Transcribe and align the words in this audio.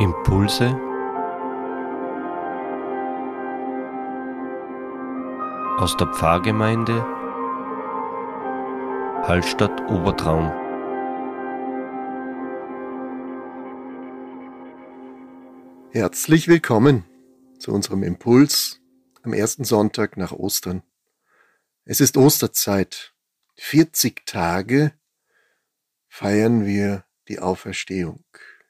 Impulse 0.00 0.80
aus 5.78 5.96
der 5.96 6.06
Pfarrgemeinde 6.14 7.02
Hallstatt 9.26 9.80
Obertraum. 9.90 10.52
Herzlich 15.90 16.46
willkommen 16.46 17.04
zu 17.58 17.72
unserem 17.72 18.04
Impuls 18.04 18.80
am 19.24 19.32
ersten 19.32 19.64
Sonntag 19.64 20.16
nach 20.16 20.30
Ostern. 20.30 20.84
Es 21.84 22.00
ist 22.00 22.16
Osterzeit. 22.16 23.14
40 23.56 24.24
Tage 24.26 24.92
feiern 26.06 26.64
wir 26.64 27.04
die 27.26 27.40
Auferstehung. 27.40 28.24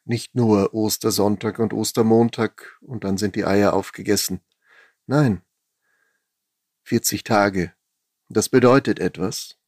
Nicht 0.09 0.35
nur 0.35 0.73
Ostersonntag 0.73 1.59
und 1.59 1.75
Ostermontag 1.75 2.79
und 2.81 3.05
dann 3.05 3.19
sind 3.19 3.37
die 3.37 3.45
Eier 3.45 3.75
aufgegessen. 3.75 4.41
Nein, 5.07 5.43
40 6.85 7.25
Tage. 7.25 7.75
Das 8.31 8.49
bedeutet 8.49 9.01
etwas. 9.01 9.59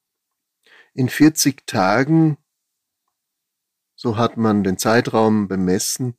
In 0.94 1.10
40 1.10 1.66
Tagen, 1.66 2.38
so 3.94 4.16
hat 4.16 4.38
man 4.38 4.64
den 4.64 4.78
Zeitraum 4.78 5.46
bemessen, 5.46 6.16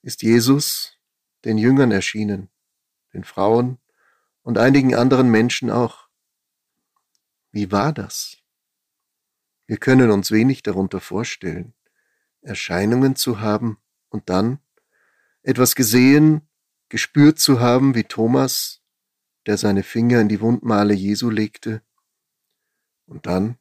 ist 0.00 0.22
Jesus 0.22 0.96
den 1.44 1.58
Jüngern 1.58 1.90
erschienen, 1.90 2.48
den 3.14 3.24
Frauen 3.24 3.78
und 4.42 4.58
einigen 4.58 4.94
anderen 4.94 5.28
Menschen 5.28 5.72
auch. 5.72 6.06
Wie 7.50 7.72
war 7.72 7.92
das? 7.92 8.36
Wir 9.66 9.78
können 9.78 10.12
uns 10.12 10.30
wenig 10.30 10.62
darunter 10.62 11.00
vorstellen. 11.00 11.75
Erscheinungen 12.46 13.16
zu 13.16 13.40
haben 13.40 13.78
und 14.08 14.30
dann 14.30 14.60
etwas 15.42 15.74
gesehen, 15.74 16.48
gespürt 16.88 17.38
zu 17.38 17.60
haben, 17.60 17.94
wie 17.94 18.04
Thomas, 18.04 18.82
der 19.46 19.58
seine 19.58 19.82
Finger 19.82 20.20
in 20.20 20.28
die 20.28 20.40
Wundmale 20.40 20.94
Jesu 20.94 21.30
legte. 21.30 21.82
Und 23.06 23.26
dann 23.26 23.58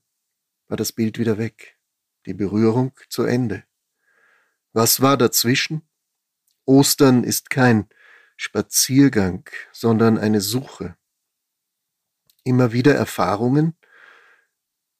war 0.67 0.77
das 0.77 0.91
Bild 0.91 1.19
wieder 1.19 1.37
weg, 1.37 1.77
die 2.25 2.33
Berührung 2.33 2.93
zu 3.09 3.23
Ende. 3.23 3.63
Was 4.73 5.01
war 5.01 5.17
dazwischen? 5.17 5.81
Ostern 6.65 7.23
ist 7.23 7.49
kein 7.49 7.87
Spaziergang, 8.37 9.47
sondern 9.71 10.17
eine 10.17 10.41
Suche. 10.41 10.97
Immer 12.43 12.71
wieder 12.71 12.93
Erfahrungen, 12.95 13.75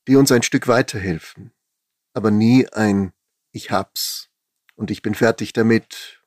die 0.07 0.15
uns 0.15 0.31
ein 0.31 0.43
Stück 0.43 0.67
weiterhelfen, 0.67 1.51
aber 2.13 2.31
nie 2.31 2.67
ein 2.69 3.11
ich 3.55 3.71
hab's 3.71 4.29
und 4.75 4.91
ich 4.91 5.01
bin 5.01 5.15
fertig 5.15 5.53
damit. 5.53 6.21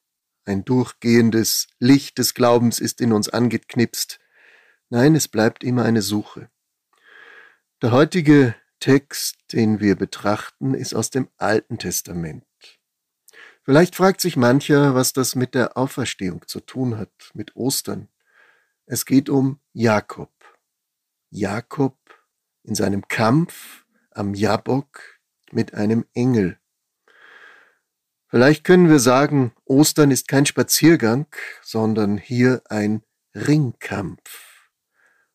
Ein 0.45 0.65
durchgehendes 0.65 1.69
Licht 1.79 2.17
des 2.17 2.33
Glaubens 2.33 2.81
ist 2.81 3.03
in 3.03 3.13
uns 3.13 3.29
angeknipst. 3.29 4.19
Nein, 4.89 5.15
es 5.15 5.29
bleibt 5.29 5.63
immer 5.63 5.85
eine 5.85 6.01
Suche. 6.01 6.49
Der 7.83 7.93
heutige 7.93 8.55
Text, 8.81 9.37
den 9.53 9.79
wir 9.79 9.95
betrachten, 9.95 10.73
ist 10.73 10.95
aus 10.95 11.11
dem 11.11 11.29
Alten 11.37 11.79
Testament. 11.79 12.45
Vielleicht 13.63 13.95
fragt 13.95 14.23
sich 14.23 14.39
mancher, 14.39 14.95
was 14.95 15.13
das 15.13 15.35
mit 15.35 15.55
der 15.55 15.77
Auferstehung 15.77 16.49
zu 16.49 16.61
tun 16.61 16.97
hat, 16.97 17.31
mit 17.35 17.55
Ostern. 17.55 18.09
Es 18.87 19.05
geht 19.05 19.29
um 19.29 19.61
Jakob. 19.75 20.33
Jakob 21.29 21.99
in 22.63 22.75
seinem 22.75 23.07
Kampf 23.07 23.85
am 24.13 24.33
Jabok 24.33 25.21
mit 25.53 25.75
einem 25.75 26.07
Engel. 26.15 26.58
Vielleicht 28.31 28.63
können 28.63 28.91
wir 28.91 28.99
sagen, 28.99 29.53
Ostern 29.65 30.11
ist 30.11 30.29
kein 30.29 30.45
Spaziergang, 30.45 31.27
sondern 31.63 32.19
hier 32.19 32.63
ein 32.69 33.03
Ringkampf 33.35 34.69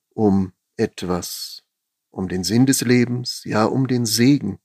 um 0.09 0.53
etwas, 0.77 1.63
um 2.11 2.27
den 2.27 2.43
Sinn 2.43 2.67
des 2.67 2.81
Lebens, 2.81 3.41
ja 3.45 3.65
um 3.65 3.87
den 3.87 4.05
Segen, 4.05 4.59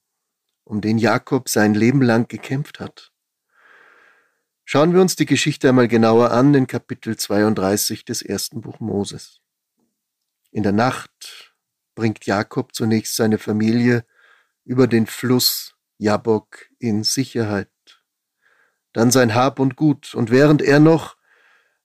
um 0.64 0.82
den 0.82 0.98
Jakob 0.98 1.48
sein 1.48 1.72
Leben 1.72 2.02
lang 2.02 2.28
gekämpft 2.28 2.80
hat. 2.80 3.12
Schauen 4.66 4.92
wir 4.92 5.00
uns 5.00 5.16
die 5.16 5.24
Geschichte 5.24 5.70
einmal 5.70 5.88
genauer 5.88 6.30
an 6.30 6.52
in 6.52 6.66
Kapitel 6.66 7.16
32 7.16 8.04
des 8.04 8.20
ersten 8.20 8.60
Buch 8.60 8.78
Moses. 8.78 9.40
In 10.50 10.62
der 10.62 10.72
Nacht 10.72 11.54
bringt 11.94 12.26
Jakob 12.26 12.74
zunächst 12.74 13.16
seine 13.16 13.38
Familie 13.38 14.04
über 14.64 14.86
den 14.86 15.06
Fluss 15.06 15.76
Jabok 15.96 16.68
in 16.78 17.02
Sicherheit 17.04 17.70
dann 18.98 19.12
sein 19.12 19.36
Hab 19.36 19.60
und 19.60 19.76
Gut. 19.76 20.16
Und 20.16 20.30
während 20.32 20.60
er 20.60 20.80
noch 20.80 21.16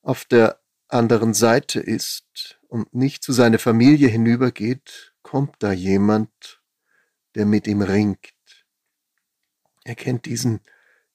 auf 0.02 0.26
der 0.26 0.60
anderen 0.88 1.36
Seite 1.36 1.80
ist 1.80 2.60
und 2.68 2.96
nicht 2.96 3.24
zu 3.24 3.32
seiner 3.34 3.60
Familie 3.60 4.08
hinübergeht, 4.08 5.14
kommt 5.22 5.58
da 5.60 5.72
jemand, 5.72 6.64
der 7.36 7.46
mit 7.46 7.68
ihm 7.68 7.84
ringt. 7.84 8.34
Er 9.84 9.94
kennt 9.94 10.26
diesen 10.26 10.62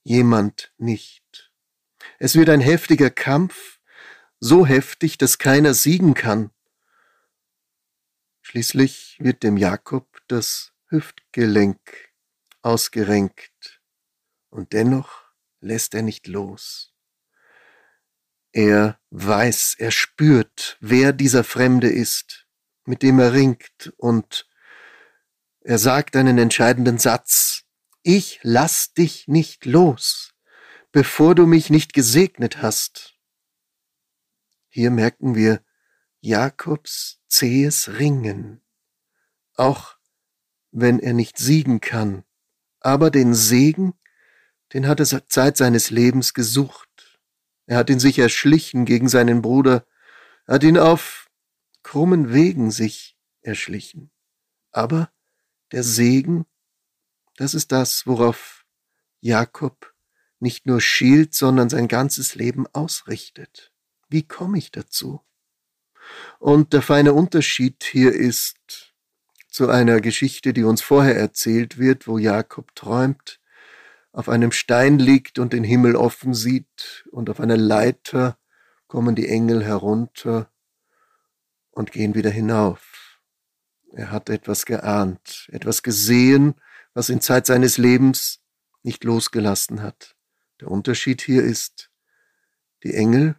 jemand 0.05 0.73
nicht. 0.79 1.53
Es 2.21 2.37
wird 2.37 2.49
ein 2.49 2.61
heftiger 2.61 3.11
Kampf, 3.11 3.81
so 4.39 4.65
heftig, 4.67 5.19
dass 5.19 5.39
keiner 5.39 5.75
siegen 5.75 6.15
kann. 6.15 6.53
Schließlich 8.43 9.17
wird 9.19 9.43
dem 9.43 9.57
Jakob 9.57 10.07
das 10.29 10.73
Hüftgelenk 10.91 12.13
ausgerenkt. 12.63 13.81
Und 14.51 14.73
dennoch 14.73 15.28
lässt 15.61 15.95
er 15.95 16.03
nicht 16.03 16.27
los. 16.27 16.95
Er 18.53 18.99
weiß, 19.11 19.77
er 19.79 19.91
spürt, 19.91 20.79
wer 20.81 21.13
dieser 21.13 21.45
Fremde 21.45 21.89
ist, 21.89 22.47
mit 22.85 23.03
dem 23.03 23.19
er 23.19 23.33
ringt, 23.33 23.93
und 23.97 24.49
er 25.61 25.79
sagt 25.79 26.17
einen 26.17 26.39
entscheidenden 26.39 26.99
Satz. 26.99 27.65
Ich 28.03 28.41
lass 28.43 28.95
dich 28.95 29.29
nicht 29.29 29.67
los, 29.67 30.33
bevor 30.93 31.35
du 31.35 31.47
mich 31.47 31.69
nicht 31.69 31.93
gesegnet 31.93 32.63
hast. 32.63 33.19
Hier 34.69 34.91
merken 34.91 35.35
wir 35.35 35.63
Jakobs 36.21 37.21
zähes 37.29 37.99
Ringen, 37.99 38.63
auch 39.55 39.97
wenn 40.71 40.99
er 41.01 41.13
nicht 41.13 41.37
siegen 41.39 41.81
kann, 41.81 42.25
aber 42.81 43.11
den 43.11 43.35
Segen 43.35 43.98
den 44.73 44.87
hat 44.87 45.01
er 45.01 45.29
Zeit 45.29 45.57
seines 45.57 45.91
Lebens 45.91 46.35
gesucht. 46.35 47.21
Er 47.67 47.79
hat 47.79 47.91
ihn 47.91 48.01
sich 48.01 48.19
erschlichen 48.19 48.85
gegen 48.85 49.09
seinen 49.09 49.43
Bruder, 49.43 49.87
er 50.47 50.55
hat 50.55 50.65
ihn 50.65 50.79
auf 50.79 51.29
krummen 51.83 52.33
Wegen 52.33 52.71
sich 52.71 53.17
erschlichen. 53.43 54.11
Aber 54.73 55.11
der 55.73 55.83
Segen, 55.83 56.47
das 57.37 57.55
ist 57.55 57.73
das, 57.73 58.07
worauf 58.07 58.65
Jakob 59.21 59.95
nicht 60.41 60.67
nur 60.67 60.81
schielt, 60.81 61.35
sondern 61.35 61.69
sein 61.69 61.89
ganzes 61.89 62.35
Leben 62.35 62.67
ausrichtet. 62.73 63.73
Wie 64.09 64.23
komme 64.23 64.59
ich 64.59 64.71
dazu? 64.71 65.21
Und 66.39 66.73
der 66.73 66.83
feine 66.83 67.13
Unterschied 67.13 67.85
hier 67.85 68.13
ist 68.13 68.95
zu 69.49 69.69
einer 69.69 70.01
Geschichte, 70.01 70.53
die 70.53 70.65
uns 70.65 70.81
vorher 70.81 71.17
erzählt 71.17 71.79
wird, 71.79 72.07
wo 72.07 72.19
Jakob 72.19 72.75
träumt, 72.75 73.41
auf 74.19 74.29
einem 74.29 74.51
Stein 74.51 74.99
liegt 74.99 75.39
und 75.39 75.53
den 75.53 75.63
Himmel 75.63 75.95
offen 75.95 76.35
sieht, 76.35 77.07
und 77.13 77.31
auf 77.31 77.39
einer 77.39 77.57
Leiter 77.57 78.37
kommen 78.89 79.15
die 79.15 79.29
Engel 79.29 79.65
herunter 79.65 80.51
und 81.71 81.93
gehen 81.93 82.17
wieder 82.17 82.31
hinauf. 82.31 83.21
Er 83.93 84.11
hat 84.11 84.29
etwas 84.29 84.67
geahnt, 84.67 85.49
etwas 85.53 85.85
gesehen, 85.85 86.57
was 86.95 87.11
in 87.11 87.21
Zeit 87.21 87.47
seines 87.47 87.79
Lebens 87.79 88.41
nicht 88.83 89.05
losgelassen 89.05 89.83
hat. 89.83 90.17
Der 90.61 90.69
Unterschied 90.69 91.23
hier 91.23 91.45
ist, 91.45 91.93
die 92.83 92.95
Engel 92.95 93.37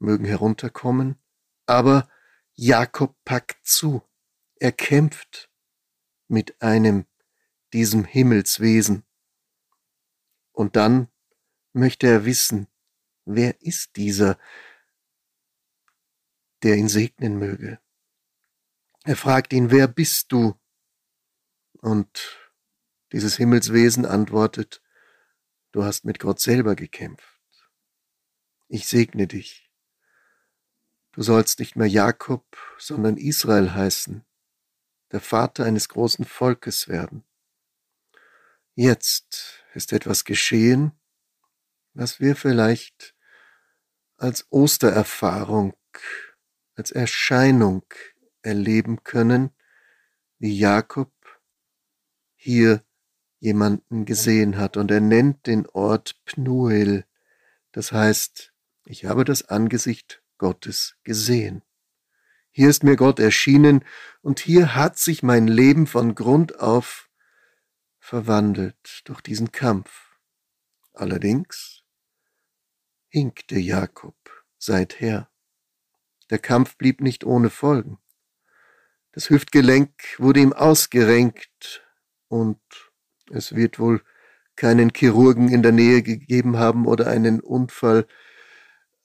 mögen 0.00 0.26
herunterkommen, 0.26 1.16
aber 1.64 2.10
Jakob 2.52 3.16
packt 3.24 3.66
zu. 3.66 4.02
Er 4.56 4.72
kämpft 4.72 5.48
mit 6.28 6.60
einem, 6.60 7.06
diesem 7.72 8.04
Himmelswesen. 8.04 9.06
Und 10.60 10.76
dann 10.76 11.08
möchte 11.72 12.06
er 12.06 12.26
wissen, 12.26 12.68
wer 13.24 13.62
ist 13.62 13.96
dieser, 13.96 14.38
der 16.62 16.76
ihn 16.76 16.90
segnen 16.90 17.38
möge. 17.38 17.80
Er 19.04 19.16
fragt 19.16 19.54
ihn, 19.54 19.70
wer 19.70 19.88
bist 19.88 20.32
du? 20.32 20.60
Und 21.78 22.52
dieses 23.10 23.38
Himmelswesen 23.38 24.04
antwortet, 24.04 24.82
du 25.72 25.82
hast 25.82 26.04
mit 26.04 26.18
Gott 26.18 26.40
selber 26.40 26.76
gekämpft. 26.76 27.40
Ich 28.68 28.86
segne 28.86 29.26
dich. 29.26 29.72
Du 31.12 31.22
sollst 31.22 31.58
nicht 31.58 31.74
mehr 31.74 31.88
Jakob, 31.88 32.44
sondern 32.76 33.16
Israel 33.16 33.72
heißen, 33.72 34.26
der 35.10 35.22
Vater 35.22 35.64
eines 35.64 35.88
großen 35.88 36.26
Volkes 36.26 36.86
werden. 36.86 37.24
Jetzt 38.74 39.59
ist 39.74 39.92
etwas 39.92 40.24
geschehen, 40.24 40.92
was 41.94 42.20
wir 42.20 42.36
vielleicht 42.36 43.14
als 44.16 44.46
Ostererfahrung, 44.50 45.74
als 46.74 46.90
Erscheinung 46.90 47.84
erleben 48.42 49.02
können, 49.02 49.50
wie 50.38 50.56
Jakob 50.58 51.12
hier 52.36 52.82
jemanden 53.38 54.04
gesehen 54.04 54.56
hat. 54.56 54.76
Und 54.76 54.90
er 54.90 55.00
nennt 55.00 55.46
den 55.46 55.66
Ort 55.66 56.22
Pnuel, 56.24 57.04
das 57.72 57.92
heißt, 57.92 58.52
ich 58.84 59.04
habe 59.04 59.24
das 59.24 59.48
Angesicht 59.48 60.22
Gottes 60.38 60.96
gesehen. 61.04 61.62
Hier 62.50 62.68
ist 62.68 62.82
mir 62.82 62.96
Gott 62.96 63.20
erschienen 63.20 63.84
und 64.22 64.40
hier 64.40 64.74
hat 64.74 64.98
sich 64.98 65.22
mein 65.22 65.46
Leben 65.46 65.86
von 65.86 66.14
Grund 66.14 66.58
auf 66.58 67.09
verwandelt 68.10 69.02
durch 69.04 69.20
diesen 69.20 69.52
Kampf. 69.52 70.18
Allerdings 70.94 71.84
hinkte 73.08 73.56
Jakob 73.56 74.16
seither. 74.58 75.30
Der 76.28 76.40
Kampf 76.40 76.76
blieb 76.76 77.00
nicht 77.00 77.22
ohne 77.22 77.50
Folgen. 77.50 78.00
Das 79.12 79.30
Hüftgelenk 79.30 79.92
wurde 80.18 80.40
ihm 80.40 80.52
ausgerenkt 80.52 81.86
und 82.26 82.60
es 83.30 83.54
wird 83.54 83.78
wohl 83.78 84.02
keinen 84.56 84.90
Chirurgen 84.92 85.48
in 85.48 85.62
der 85.62 85.70
Nähe 85.70 86.02
gegeben 86.02 86.58
haben 86.58 86.86
oder 86.86 87.06
einen 87.06 87.38
Unfallarzt, 87.38 88.08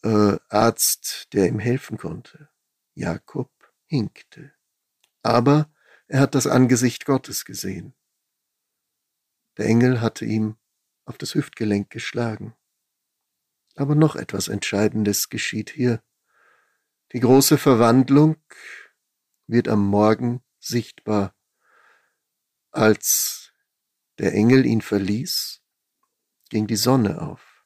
äh, 0.01 1.29
der 1.31 1.47
ihm 1.47 1.59
helfen 1.59 1.99
konnte. 1.99 2.49
Jakob 2.95 3.51
hinkte. 3.85 4.51
Aber 5.21 5.71
er 6.07 6.21
hat 6.21 6.33
das 6.33 6.47
Angesicht 6.47 7.05
Gottes 7.05 7.45
gesehen. 7.45 7.93
Der 9.57 9.65
Engel 9.65 10.01
hatte 10.01 10.25
ihm 10.25 10.57
auf 11.05 11.17
das 11.17 11.35
Hüftgelenk 11.35 11.89
geschlagen. 11.89 12.55
Aber 13.75 13.95
noch 13.95 14.15
etwas 14.15 14.47
Entscheidendes 14.47 15.29
geschieht 15.29 15.69
hier. 15.69 16.01
Die 17.11 17.19
große 17.19 17.57
Verwandlung 17.57 18.37
wird 19.47 19.67
am 19.67 19.85
Morgen 19.85 20.43
sichtbar, 20.59 21.35
als 22.71 23.53
der 24.17 24.33
Engel 24.33 24.65
ihn 24.65 24.81
verließ, 24.81 25.61
ging 26.49 26.67
die 26.67 26.75
Sonne 26.75 27.21
auf. 27.21 27.65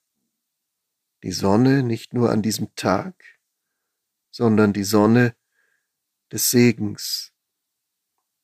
Die 1.24 1.32
Sonne 1.32 1.84
nicht 1.84 2.14
nur 2.14 2.32
an 2.32 2.42
diesem 2.42 2.76
Tag, 2.76 3.16
sondern 4.30 4.74
die 4.74 4.84
Sonne 4.84 5.36
des 6.32 6.50
Segens, 6.50 7.34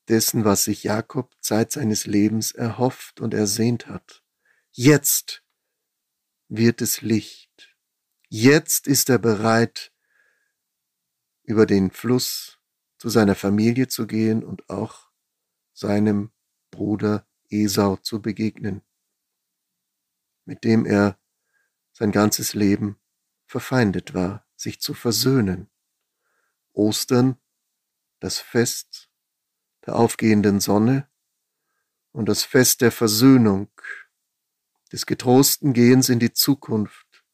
dessen, 0.08 0.44
was 0.44 0.64
sich 0.64 0.84
Jakob 0.84 1.34
Zeit 1.40 1.72
seines 1.72 2.06
Lebens 2.06 2.52
erhofft 2.52 3.20
und 3.20 3.34
ersehnt 3.34 3.88
hat. 3.88 4.22
Jetzt 4.72 5.42
wird 6.48 6.80
es 6.82 7.02
Licht. 7.02 7.76
Jetzt 8.28 8.86
ist 8.86 9.08
er 9.08 9.18
bereit, 9.18 9.92
über 11.42 11.66
den 11.66 11.90
Fluss 11.90 12.58
zu 12.98 13.08
seiner 13.08 13.34
Familie 13.34 13.88
zu 13.88 14.06
gehen 14.06 14.44
und 14.44 14.68
auch 14.68 15.10
seinem 15.72 16.32
Bruder 16.70 17.26
Esau 17.48 17.96
zu 17.96 18.20
begegnen, 18.20 18.82
mit 20.44 20.64
dem 20.64 20.86
er 20.86 21.18
sein 21.92 22.10
ganzes 22.10 22.54
Leben 22.54 22.98
verfeindet 23.46 24.12
war, 24.12 24.46
sich 24.56 24.80
zu 24.80 24.92
versöhnen. 24.92 25.70
Ostern, 26.72 27.38
das 28.18 28.38
Fest 28.38 29.05
der 29.86 29.96
aufgehenden 29.96 30.60
Sonne 30.60 31.08
und 32.12 32.28
das 32.28 32.42
Fest 32.42 32.80
der 32.80 32.92
Versöhnung, 32.92 33.70
des 34.92 35.06
getrosten 35.06 35.72
Gehens 35.72 36.08
in 36.08 36.18
die 36.18 36.32
Zukunft. 36.32 37.24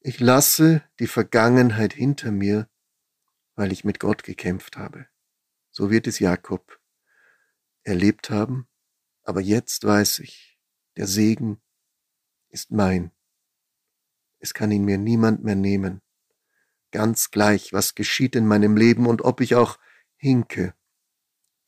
Ich 0.00 0.20
lasse 0.20 0.82
die 0.98 1.06
Vergangenheit 1.06 1.92
hinter 1.92 2.30
mir, 2.30 2.68
weil 3.54 3.72
ich 3.72 3.84
mit 3.84 4.00
Gott 4.00 4.22
gekämpft 4.22 4.76
habe. 4.76 5.06
So 5.70 5.90
wird 5.90 6.06
es 6.06 6.18
Jakob 6.18 6.78
erlebt 7.82 8.30
haben 8.30 8.68
aber 9.30 9.40
jetzt 9.40 9.84
weiß 9.84 10.20
ich, 10.20 10.58
der 10.96 11.06
Segen 11.06 11.60
ist 12.48 12.72
mein. 12.72 13.12
Es 14.38 14.54
kann 14.54 14.72
ihn 14.72 14.84
mir 14.84 14.98
niemand 14.98 15.44
mehr 15.44 15.54
nehmen. 15.54 16.02
Ganz 16.90 17.30
gleich, 17.30 17.72
was 17.72 17.94
geschieht 17.94 18.34
in 18.34 18.46
meinem 18.46 18.76
Leben 18.76 19.06
und 19.06 19.22
ob 19.22 19.40
ich 19.40 19.54
auch 19.54 19.78
hinke. 20.16 20.74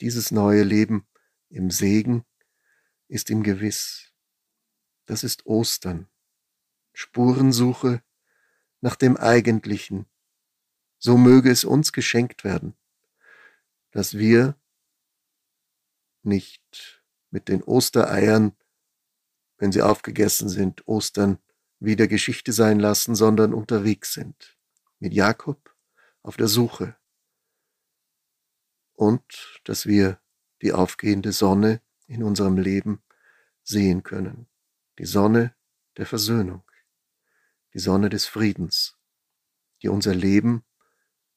Dieses 0.03 0.33
neue 0.33 0.65
Leben 0.65 1.07
im 1.49 1.71
Segen 1.71 2.25
ist 3.07 3.31
ihm 3.31 3.45
gewiss. 3.45 4.13
Das 5.07 5.23
ist 5.23 5.47
Ostern. 5.47 6.09
Spurensuche 6.93 8.03
nach 8.81 8.97
dem 8.97 9.17
Eigentlichen. 9.17 10.07
So 10.99 11.17
möge 11.17 11.53
es 11.53 11.63
uns 11.63 11.93
geschenkt 11.93 12.43
werden, 12.43 12.77
dass 13.93 14.19
wir 14.19 14.57
nicht 16.25 17.05
mit 17.31 17.47
den 17.47 17.63
Ostereiern, 17.63 18.57
wenn 19.59 19.71
sie 19.71 19.83
aufgegessen 19.83 20.49
sind, 20.49 20.89
Ostern 20.89 21.39
wieder 21.79 22.09
Geschichte 22.09 22.53
sein 22.53 22.81
lassen, 22.81 23.15
sondern 23.15 23.55
unterwegs 23.55 24.15
sind. 24.15 24.59
Mit 24.99 25.15
Jakob 25.15 25.77
auf 26.23 26.37
der 26.37 26.49
Suche. 26.49 26.97
Und 28.95 29.61
dass 29.65 29.87
wir 29.87 30.21
die 30.61 30.73
aufgehende 30.73 31.33
Sonne 31.33 31.81
in 32.07 32.23
unserem 32.23 32.57
Leben 32.57 33.03
sehen 33.63 34.03
können. 34.03 34.49
Die 34.99 35.07
Sonne 35.07 35.55
der 35.97 36.07
Versöhnung. 36.07 36.63
Die 37.75 37.79
Sonne 37.79 38.09
des 38.11 38.27
Friedens, 38.27 38.99
die 39.81 39.89
unser 39.89 40.15
Leben 40.15 40.65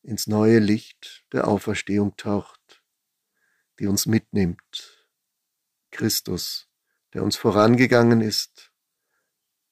ins 0.02 0.28
neue 0.28 0.60
Licht 0.60 1.25
der 1.31 1.48
Auferstehung 1.48 2.16
taucht, 2.18 2.84
die 3.80 3.88
uns 3.88 4.06
mitnimmt 4.06 5.07
Christus, 5.92 6.69
der 7.13 7.24
uns 7.24 7.38
vorangegangen 7.38 8.22
ist, 8.22 8.74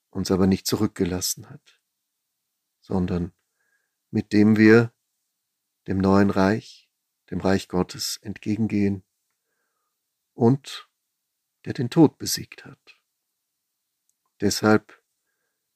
uns 0.10 0.32
aber 0.32 0.48
nicht 0.48 0.66
zurückgelassen 0.66 1.50
hat, 1.50 1.82
sondern 2.80 3.34
mit 4.10 4.32
dem 4.32 4.58
wir 4.58 4.94
dem 5.88 5.98
neuen 5.98 6.30
Reich, 6.30 6.83
dem 7.34 7.42
Reich 7.42 7.68
Gottes 7.68 8.20
entgegengehen 8.22 9.04
und 10.36 10.88
der 11.66 11.74
den 11.74 11.90
Tod 11.90 12.20
besiegt 12.20 12.64
hat. 12.64 13.02
Deshalb 14.40 15.02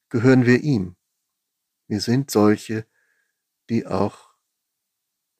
gehören 0.08 0.46
wir 0.46 0.60
ihm. 0.60 0.94
Wir 1.88 2.00
sind 2.00 2.30
solche, 2.30 2.86
die 3.70 3.88
auch 3.88 4.32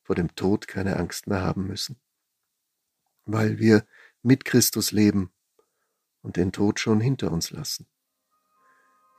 vor 0.02 0.16
dem 0.16 0.34
Tod 0.34 0.66
keine 0.66 0.96
Angst 0.96 1.28
mehr 1.28 1.40
haben 1.40 1.68
müssen, 1.68 2.00
weil 3.24 3.60
wir 3.60 3.86
mit 4.22 4.44
Christus 4.44 4.90
leben 4.90 5.32
und 6.22 6.36
den 6.36 6.50
Tod 6.50 6.80
schon 6.80 7.00
hinter 7.00 7.30
uns 7.30 7.52
lassen. 7.52 7.86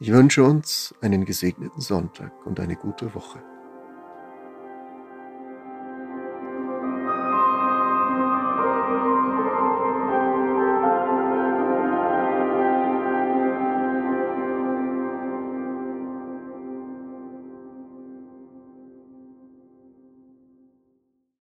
Ich 0.01 0.12
wünsche 0.12 0.44
uns 0.44 0.94
einen 1.00 1.24
gesegneten 1.24 1.79
Sonntag 1.79 2.46
und 2.46 2.60
eine 2.60 2.75
gute 2.75 3.13
Woche. 3.13 3.41